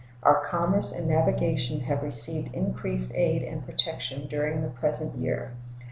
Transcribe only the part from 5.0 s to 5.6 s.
year.